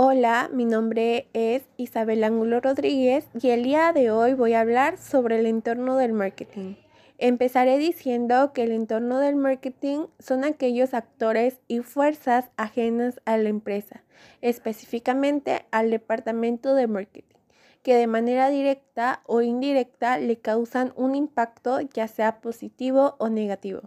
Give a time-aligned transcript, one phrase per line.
[0.00, 4.96] Hola, mi nombre es Isabel Ángulo Rodríguez y el día de hoy voy a hablar
[4.96, 6.76] sobre el entorno del marketing.
[7.18, 13.48] Empezaré diciendo que el entorno del marketing son aquellos actores y fuerzas ajenas a la
[13.48, 14.04] empresa,
[14.40, 17.37] específicamente al departamento de marketing,
[17.82, 23.82] que de manera directa o indirecta le causan un impacto ya sea positivo o negativo.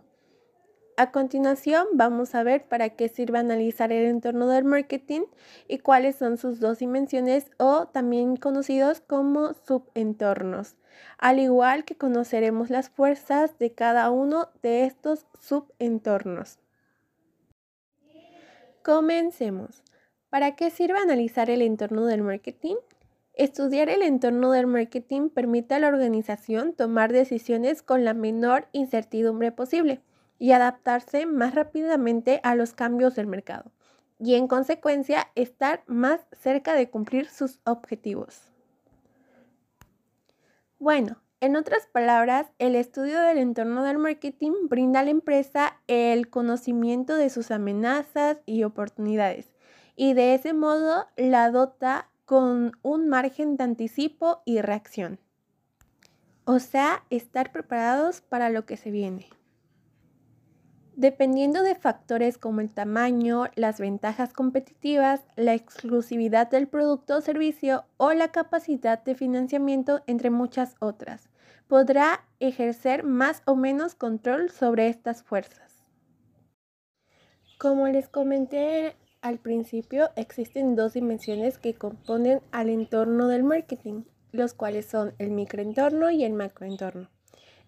[0.97, 5.21] A continuación vamos a ver para qué sirve analizar el entorno del marketing
[5.67, 10.75] y cuáles son sus dos dimensiones o también conocidos como subentornos,
[11.17, 16.59] al igual que conoceremos las fuerzas de cada uno de estos subentornos.
[18.83, 19.83] Comencemos.
[20.29, 22.75] ¿Para qué sirve analizar el entorno del marketing?
[23.41, 29.51] Estudiar el entorno del marketing permite a la organización tomar decisiones con la menor incertidumbre
[29.51, 29.99] posible
[30.37, 33.71] y adaptarse más rápidamente a los cambios del mercado
[34.19, 38.43] y en consecuencia estar más cerca de cumplir sus objetivos.
[40.77, 46.29] Bueno, en otras palabras, el estudio del entorno del marketing brinda a la empresa el
[46.29, 49.51] conocimiento de sus amenazas y oportunidades
[49.95, 55.19] y de ese modo la dota con un margen de anticipo y reacción.
[56.45, 59.27] O sea, estar preparados para lo que se viene.
[60.95, 67.83] Dependiendo de factores como el tamaño, las ventajas competitivas, la exclusividad del producto o servicio
[67.97, 71.27] o la capacidad de financiamiento, entre muchas otras,
[71.67, 75.83] podrá ejercer más o menos control sobre estas fuerzas.
[77.57, 84.53] Como les comenté al principio, existen dos dimensiones que componen al entorno del marketing, los
[84.53, 87.09] cuales son el microentorno y el macroentorno.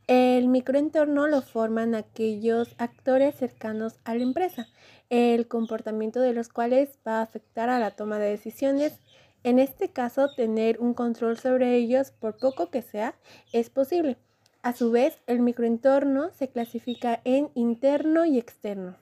[0.07, 4.67] El microentorno lo forman aquellos actores cercanos a la empresa,
[5.09, 8.99] el comportamiento de los cuales va a afectar a la toma de decisiones.
[9.43, 13.15] En este caso, tener un control sobre ellos, por poco que sea,
[13.53, 14.17] es posible.
[14.61, 18.95] A su vez, el microentorno se clasifica en interno y externo.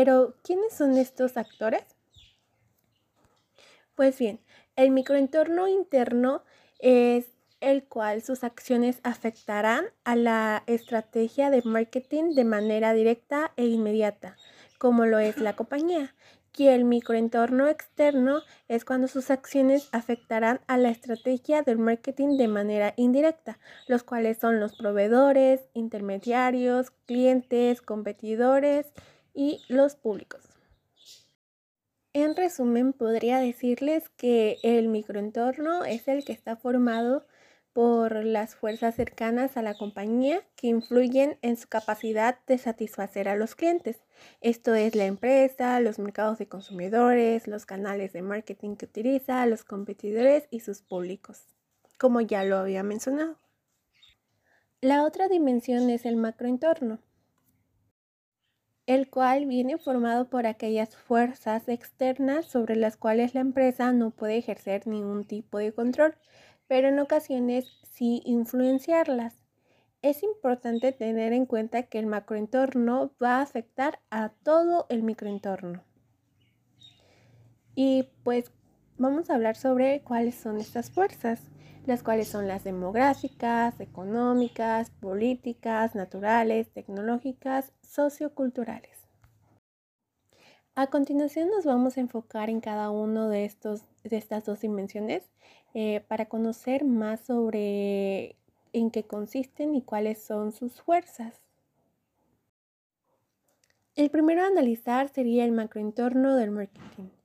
[0.00, 1.82] Pero, ¿quiénes son estos actores?
[3.96, 4.38] Pues bien,
[4.76, 6.44] el microentorno interno
[6.78, 7.26] es
[7.58, 14.36] el cual sus acciones afectarán a la estrategia de marketing de manera directa e inmediata,
[14.78, 16.14] como lo es la compañía.
[16.56, 22.46] Y el microentorno externo es cuando sus acciones afectarán a la estrategia del marketing de
[22.46, 28.92] manera indirecta, los cuales son los proveedores, intermediarios, clientes, competidores
[29.38, 30.42] y los públicos.
[32.12, 37.24] En resumen, podría decirles que el microentorno es el que está formado
[37.72, 43.36] por las fuerzas cercanas a la compañía que influyen en su capacidad de satisfacer a
[43.36, 44.00] los clientes.
[44.40, 49.62] Esto es la empresa, los mercados de consumidores, los canales de marketing que utiliza, los
[49.62, 51.44] competidores y sus públicos,
[51.96, 53.38] como ya lo había mencionado.
[54.80, 56.98] La otra dimensión es el macroentorno,
[58.88, 64.38] el cual viene formado por aquellas fuerzas externas sobre las cuales la empresa no puede
[64.38, 66.16] ejercer ningún tipo de control
[66.68, 69.34] pero en ocasiones sí influenciarlas.
[70.02, 75.82] Es importante tener en cuenta que el macroentorno va a afectar a todo el microentorno.
[77.74, 78.52] Y pues
[78.96, 81.40] vamos a hablar sobre cuáles son estas fuerzas,
[81.88, 89.08] las cuales son las demográficas, económicas, políticas, naturales, tecnológicas, socioculturales.
[90.74, 93.50] A continuación nos vamos a enfocar en cada uno de,
[94.04, 95.30] de estas dos dimensiones
[95.72, 98.36] eh, para conocer más sobre
[98.74, 101.40] en qué consisten y cuáles son sus fuerzas.
[103.96, 107.17] El primero a analizar sería el macroentorno del marketing.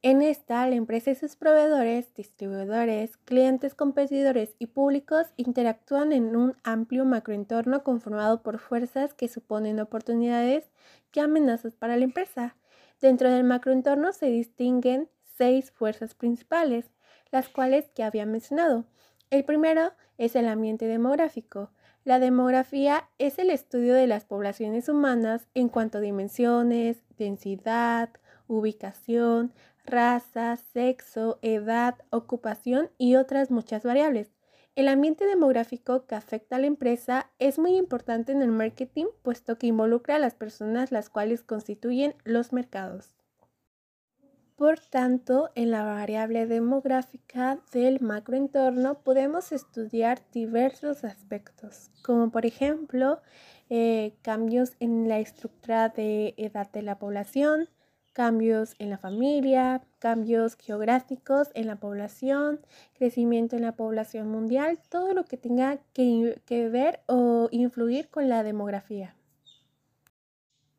[0.00, 6.56] En esta, la empresa y sus proveedores, distribuidores, clientes, competidores y públicos interactúan en un
[6.62, 10.70] amplio macroentorno conformado por fuerzas que suponen oportunidades
[11.12, 12.54] y amenazas para la empresa.
[13.00, 16.92] Dentro del macroentorno se distinguen seis fuerzas principales,
[17.32, 18.84] las cuales que había mencionado.
[19.30, 21.72] El primero es el ambiente demográfico.
[22.04, 28.10] La demografía es el estudio de las poblaciones humanas en cuanto a dimensiones, densidad,
[28.46, 29.52] ubicación,
[29.88, 34.30] raza, sexo, edad, ocupación y otras muchas variables.
[34.76, 39.58] El ambiente demográfico que afecta a la empresa es muy importante en el marketing puesto
[39.58, 43.12] que involucra a las personas las cuales constituyen los mercados.
[44.54, 53.20] Por tanto, en la variable demográfica del macroentorno podemos estudiar diversos aspectos, como por ejemplo
[53.70, 57.68] eh, cambios en la estructura de edad de la población,
[58.18, 62.58] cambios en la familia, cambios geográficos en la población,
[62.94, 68.42] crecimiento en la población mundial, todo lo que tenga que, ver o influir con la
[68.42, 69.14] demografía.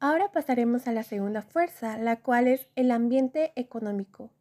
[0.01, 4.31] Ahora pasaremos a la segunda fuerza, la cual es el ambiente económico.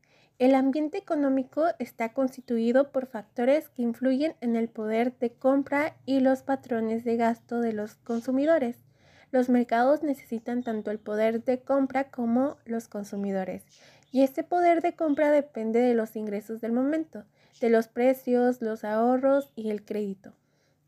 [0.40, 6.18] El ambiente económico está constituido por factores que influyen en el poder de compra y
[6.18, 8.87] los patrones de gasto de los consumidores.
[9.30, 13.62] Los mercados necesitan tanto el poder de compra como los consumidores.
[14.10, 17.24] Y este poder de compra depende de los ingresos del momento,
[17.60, 20.32] de los precios, los ahorros y el crédito.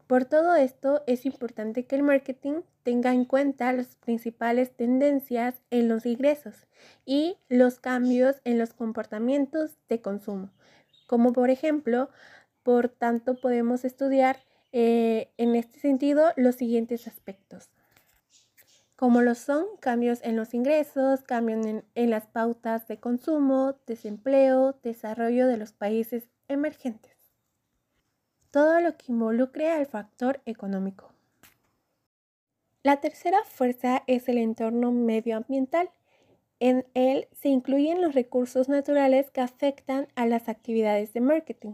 [0.06, 5.88] Por todo esto, es importante que el marketing tenga en cuenta las principales tendencias en
[5.88, 6.66] los ingresos
[7.04, 10.50] y los cambios en los comportamientos de consumo.
[11.06, 12.08] Como por ejemplo,
[12.62, 14.38] por tanto, podemos estudiar
[14.72, 17.68] eh, en este sentido los siguientes aspectos
[19.00, 25.46] como lo son cambios en los ingresos, cambios en, las pautas de consumo, desempleo, desarrollo
[25.46, 27.16] de los países emergentes
[28.50, 31.14] todo lo que involucre al factor económico.
[32.82, 35.88] La tercera fuerza es el entorno medioambiental.
[36.58, 41.72] En él se incluyen los recursos naturales que afectan a las actividades de marketing.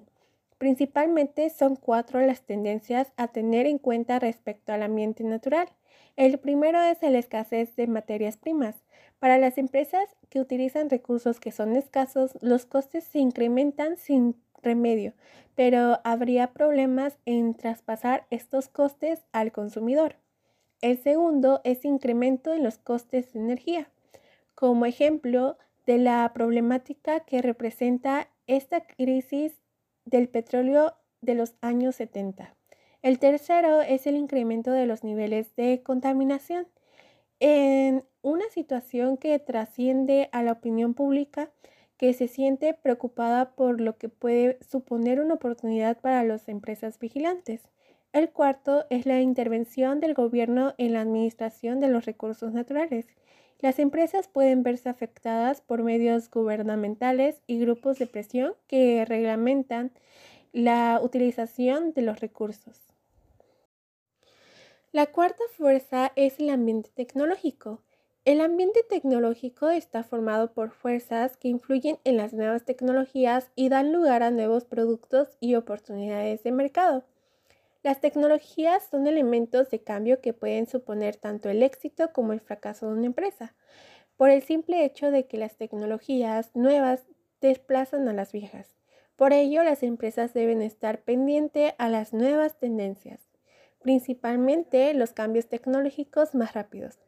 [0.59, 5.69] Principalmente son cuatro las tendencias a tener en cuenta respecto al ambiente natural.
[6.17, 8.83] El primero es la escasez de materias primas.
[9.19, 15.13] Para las empresas que utilizan recursos que son escasos, los costes se incrementan sin remedio,
[15.55, 20.17] pero habría problemas en traspasar estos costes al consumidor.
[20.81, 23.91] El segundo es incremento en los costes de energía,
[24.55, 29.53] como ejemplo de la problemática que representa esta crisis
[30.07, 32.55] del petróleo de los años 70.
[33.03, 36.67] El tercero es el incremento de los niveles de contaminación.
[37.39, 41.51] En una situación que trasciende a la opinión pública,
[41.99, 47.63] que se siente preocupada por lo que puede suponer una oportunidad para las empresas vigilantes.
[48.13, 53.07] El cuarto es la intervención del gobierno en la administración de los recursos naturales.
[53.61, 59.93] Las empresas pueden verse afectadas por medios gubernamentales y grupos de presión que reglamentan
[60.53, 62.81] la utilización de los recursos.
[64.93, 67.83] La cuarta fuerza es el ambiente tecnológico.
[68.25, 73.93] El ambiente tecnológico está formado por fuerzas que influyen en las nuevas tecnologías y dan
[73.93, 77.05] lugar a nuevos productos y oportunidades de mercado.
[77.87, 82.89] Las tecnologías son elementos de cambio que pueden suponer tanto el éxito como el fracaso
[82.89, 83.55] de una empresa,
[84.17, 87.05] por el simple hecho de que las tecnologías nuevas
[87.41, 88.75] desplazan a las viejas.
[89.15, 93.21] Por ello, las empresas deben estar pendientes a las nuevas tendencias,
[93.81, 96.99] principalmente los cambios tecnológicos más rápidos.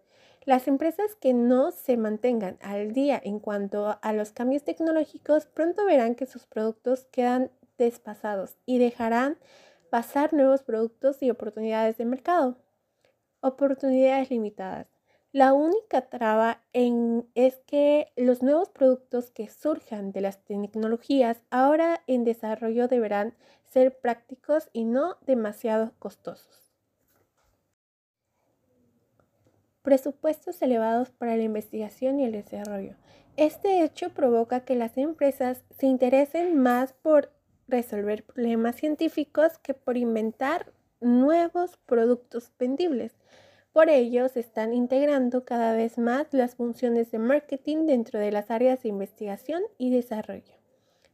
[0.44, 5.84] Las empresas que no se mantengan al día en cuanto a los cambios tecnológicos pronto
[5.84, 9.38] verán que sus productos quedan despasados y dejarán
[9.90, 12.56] pasar nuevos productos y oportunidades de mercado.
[13.40, 14.86] Oportunidades limitadas.
[15.32, 22.02] La única traba en, es que los nuevos productos que surjan de las tecnologías ahora
[22.06, 23.34] en desarrollo deberán
[23.66, 26.68] ser prácticos y no demasiado costosos.
[29.88, 32.94] presupuestos elevados para la investigación y el desarrollo.
[33.38, 37.32] Este hecho provoca que las empresas se interesen más por
[37.68, 43.14] resolver problemas científicos que por inventar nuevos productos vendibles.
[43.72, 48.50] Por ello, se están integrando cada vez más las funciones de marketing dentro de las
[48.50, 50.54] áreas de investigación y desarrollo.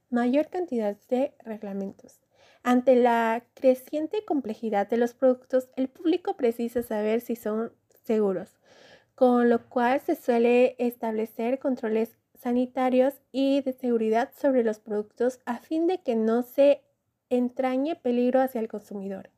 [0.09, 2.21] Mayor cantidad de reglamentos.
[2.63, 7.73] Ante la creciente complejidad de los productos, el público precisa saber si son
[8.05, 8.59] seguros,
[9.15, 15.59] con lo cual se suele establecer controles sanitarios y de seguridad sobre los productos a
[15.61, 16.83] fin de que no se
[17.31, 19.31] entrañe peligro hacia el consumidor.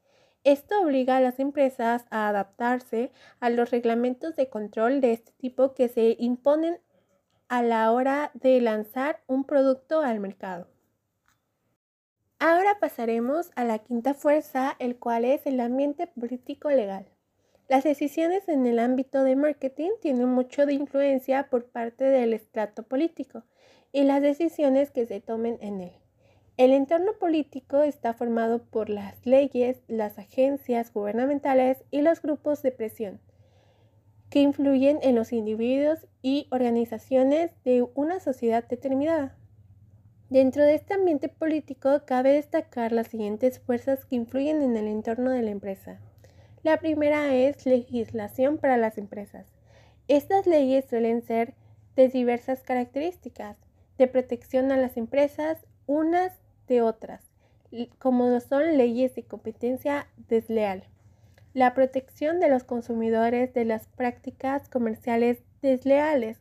[0.43, 5.73] Esto obliga a las empresas a adaptarse a los reglamentos de control de este tipo
[5.73, 6.81] que se imponen
[7.47, 10.67] a la hora de lanzar un producto al mercado.
[12.41, 17.07] Ahora pasaremos a la quinta fuerza, el cual es el ambiente político legal.
[17.69, 22.85] Las decisiones en el ámbito de marketing tienen mucho de influencia por parte del estrato
[22.85, 23.43] político
[23.91, 25.93] y las decisiones que se tomen en él.
[26.59, 32.71] El entorno político está formado por las leyes, las agencias gubernamentales y los grupos de
[32.71, 33.21] presión
[34.31, 39.37] que influyen en los individuos y organizaciones de una sociedad determinada.
[40.31, 45.31] Dentro de este ambiente político cabe destacar las siguientes fuerzas que influyen en el entorno
[45.31, 46.01] de la empresa
[46.67, 49.47] La primera es legislación para las empresas.
[50.09, 51.55] Estas leyes suelen ser
[51.95, 53.57] de diversas características,
[53.99, 56.33] de protección a las empresas unas
[56.67, 57.23] de otras,
[58.01, 60.83] como son leyes de competencia desleal,
[61.55, 66.41] la protección de los consumidores de las prácticas comerciales desleales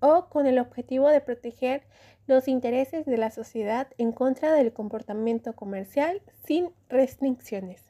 [0.00, 1.82] o con el objetivo de proteger
[2.26, 7.87] los intereses de la sociedad en contra del comportamiento comercial sin restricciones.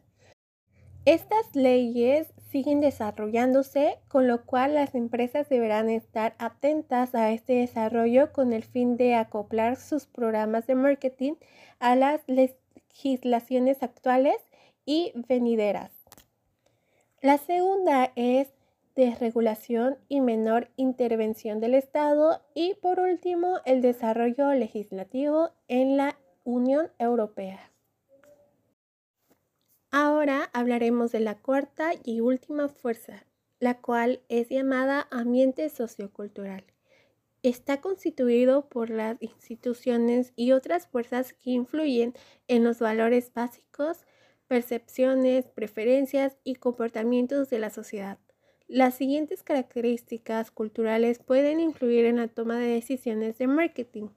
[1.09, 8.31] Estas leyes siguen desarrollándose, con lo cual las empresas deberán estar atentas a este desarrollo
[8.31, 11.33] con el fin de acoplar sus programas de marketing
[11.79, 14.37] a las legislaciones actuales
[14.85, 15.93] y venideras.
[17.23, 18.49] La segunda es
[18.95, 26.91] desregulación y menor intervención del Estado y por último el desarrollo legislativo en la Unión
[26.99, 27.73] Europea.
[29.91, 33.25] Ahora hablaremos de la cuarta y última fuerza,
[33.59, 36.65] la cual es llamada ambiente sociocultural.
[37.43, 42.13] Está constituido por las instituciones y otras fuerzas que influyen
[42.49, 44.05] en los valores básicos,
[44.47, 48.19] percepciones, preferencias y comportamientos de la sociedad.
[48.67, 54.09] Las siguientes características culturales pueden influir en la toma de decisiones de marketing.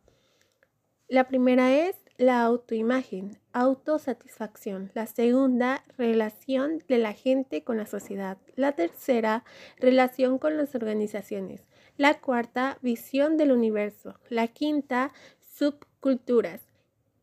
[1.08, 4.92] La primera es la autoimagen, autosatisfacción.
[4.94, 8.38] La segunda, relación de la gente con la sociedad.
[8.56, 9.44] La tercera,
[9.78, 11.68] relación con las organizaciones.
[11.98, 14.16] La cuarta, visión del universo.
[14.30, 16.62] La quinta, subculturas.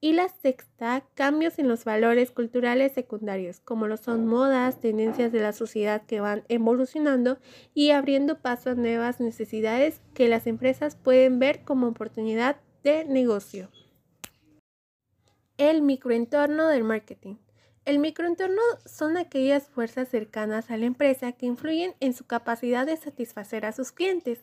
[0.01, 5.41] Y la sexta, cambios en los valores culturales secundarios, como lo son modas, tendencias de
[5.41, 7.39] la sociedad que van evolucionando
[7.75, 13.71] y abriendo paso a nuevas necesidades que las empresas pueden ver como oportunidad de negocio.
[15.59, 17.35] El microentorno del marketing.
[17.85, 22.97] El microentorno son aquellas fuerzas cercanas a la empresa que influyen en su capacidad de
[22.97, 24.39] satisfacer a sus clientes,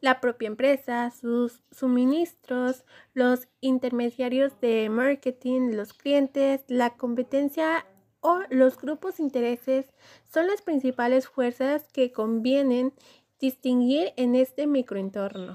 [0.00, 7.86] la propia empresa, sus suministros, los intermediarios de marketing, los clientes, la competencia
[8.18, 9.86] o los grupos intereses
[10.24, 12.92] son las principales fuerzas que convienen
[13.38, 15.54] distinguir en este microentorno.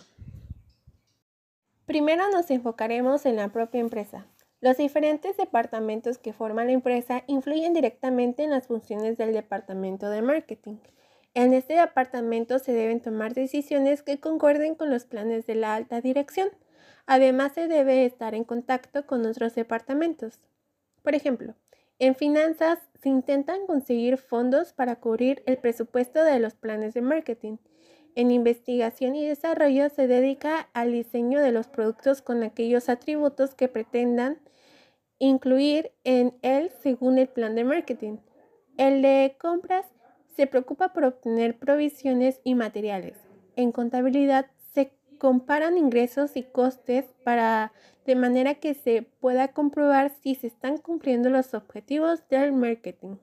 [1.86, 4.26] Primero nos enfocaremos en la propia empresa.
[4.62, 10.22] Los diferentes departamentos que forman la empresa influyen directamente en las funciones del departamento de
[10.22, 10.78] marketing.
[11.34, 16.00] En este departamento se deben tomar decisiones que concuerden con los planes de la alta
[16.00, 16.50] dirección.
[17.08, 20.40] Además, se debe estar en contacto con otros departamentos.
[21.02, 21.56] Por ejemplo,
[21.98, 27.58] en finanzas se intentan conseguir fondos para cubrir el presupuesto de los planes de marketing.
[28.16, 33.70] En investigación y desarrollo se dedica al diseño de los productos con aquellos atributos que
[33.70, 34.40] pretendan
[35.18, 38.18] incluir en él según el plan de marketing.
[38.78, 39.86] El de compras
[40.36, 43.18] se preocupa por obtener provisiones y materiales.
[43.56, 47.72] En contabilidad se comparan ingresos y costes para
[48.06, 53.18] de manera que se pueda comprobar si se están cumpliendo los objetivos del marketing.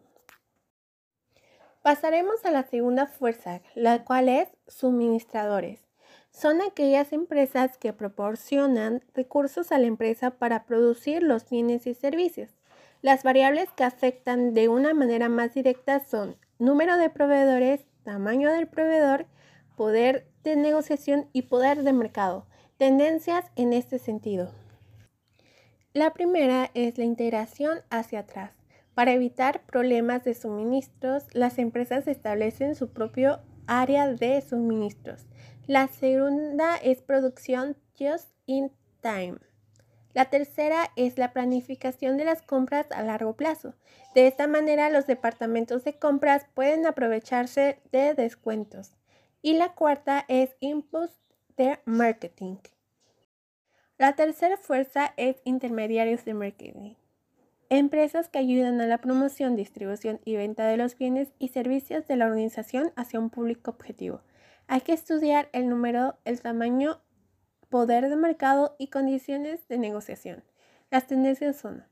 [1.83, 5.89] Pasaremos a la segunda fuerza, la cual es suministradores
[6.31, 12.51] son aquellas empresas que proporcionan recursos a la empresa para producir los bienes y servicios.
[13.03, 18.69] Las variables que afectan de una manera más directa son número de proveedores, tamaño del
[18.69, 19.27] proveedor,
[19.77, 22.47] poder de negociación y poder de mercado.
[22.77, 24.53] Tendencias en este sentido.
[25.93, 28.58] La primera es la integración hacia atrás.
[28.99, 33.39] Para evitar problemas de suministros, las empresas establecen su propio
[33.69, 35.25] área de suministros.
[35.69, 39.37] La segunda es producción just in time.
[40.15, 43.77] La tercera es la planificación de las compras a largo plazo.
[44.17, 48.97] De esta manera los departamentos de compras pueden aprovecharse de descuentos.
[49.43, 51.13] Y la cuarta es input
[51.57, 52.57] de marketing.
[53.97, 56.95] La tercera fuerza es intermediarios de marketing.
[57.71, 62.17] Empresas que ayudan a la promoción, distribución y venta de los bienes y servicios de
[62.17, 64.23] la organización hacia un público objetivo.
[64.67, 67.03] Hay que estudiar el número, el tamaño,
[67.69, 70.45] poder de mercado y condiciones de negociación.
[70.91, 71.85] Las tendencias son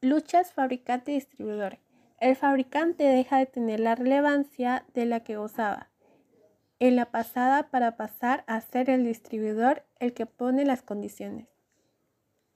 [0.00, 1.78] luchas fabricante-distribuidor.
[2.18, 5.90] El fabricante deja de tener la relevancia de la que gozaba
[6.80, 11.46] en la pasada para pasar a ser el distribuidor el que pone las condiciones.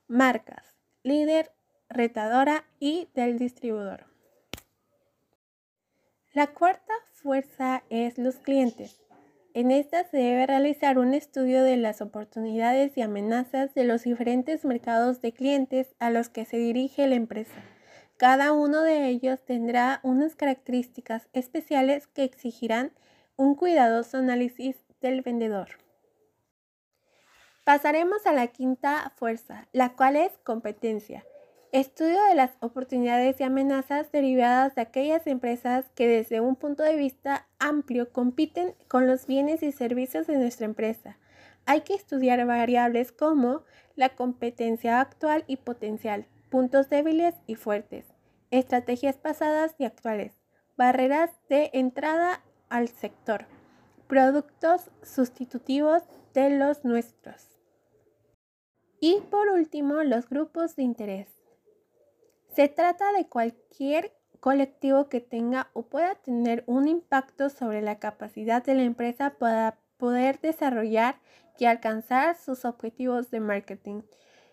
[0.08, 1.52] Marcas, líder,
[1.88, 4.06] retadora y del distribuidor.
[6.32, 9.00] La cuarta fuerza es los clientes.
[9.54, 14.66] En esta se debe realizar un estudio de las oportunidades y amenazas de los diferentes
[14.66, 17.62] mercados de clientes a los que se dirige la empresa.
[18.18, 22.92] Cada uno de ellos tendrá unas características especiales que exigirán
[23.36, 25.68] un cuidadoso análisis del vendedor.
[27.64, 31.24] Pasaremos a la quinta fuerza, la cual es competencia.
[31.76, 36.96] Estudio de las oportunidades y amenazas derivadas de aquellas empresas que desde un punto de
[36.96, 41.18] vista amplio compiten con los bienes y servicios de nuestra empresa.
[41.66, 43.62] Hay que estudiar variables como
[43.94, 48.06] la competencia actual y potencial, puntos débiles y fuertes,
[48.50, 50.32] estrategias pasadas y actuales,
[50.78, 53.44] barreras de entrada al sector,
[54.08, 57.58] productos sustitutivos de los nuestros.
[58.98, 61.45] Y por último, los grupos de interés.
[62.56, 68.64] Se trata de cualquier colectivo que tenga o pueda tener un impacto sobre la capacidad
[68.64, 71.20] de la empresa para poder desarrollar
[71.58, 74.00] y alcanzar sus objetivos de marketing.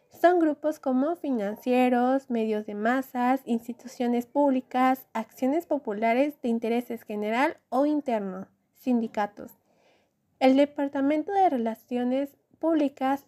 [0.10, 7.86] Son grupos como financieros, medios de masas, instituciones públicas, acciones populares de interés general o
[7.86, 9.54] interno, sindicatos.
[10.42, 12.36] El Departamento de Relaciones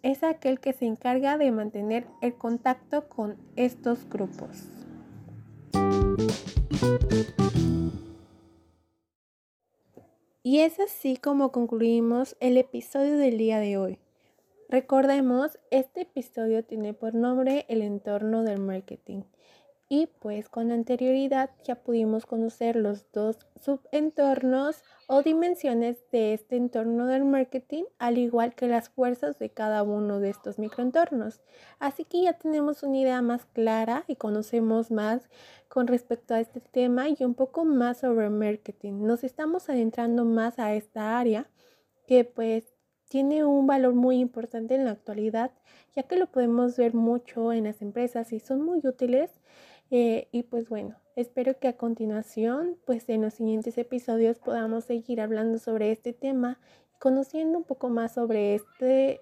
[0.01, 4.63] es aquel que se encarga de mantener el contacto con estos grupos.
[10.41, 13.99] Y es así como concluimos el episodio del día de hoy.
[14.69, 19.23] Recordemos, este episodio tiene por nombre el entorno del marketing.
[19.87, 27.05] Y pues con anterioridad ya pudimos conocer los dos subentornos o dimensiones de este entorno
[27.05, 31.41] del marketing, al igual que las fuerzas de cada uno de estos microentornos.
[31.77, 35.29] Así que ya tenemos una idea más clara y conocemos más
[35.67, 39.03] con respecto a este tema y un poco más sobre marketing.
[39.03, 41.47] Nos estamos adentrando más a esta área
[42.07, 42.75] que pues
[43.07, 45.51] tiene un valor muy importante en la actualidad,
[45.95, 49.29] ya que lo podemos ver mucho en las empresas y son muy útiles
[49.91, 55.21] eh, y pues bueno, espero que a continuación, pues en los siguientes episodios podamos seguir
[55.21, 56.59] hablando sobre este tema
[56.99, 59.21] conociendo un poco más sobre este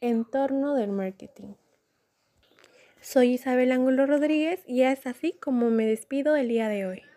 [0.00, 1.54] entorno del marketing.
[3.00, 7.07] Soy Isabel Ángulo Rodríguez y es así como me despido el día de hoy.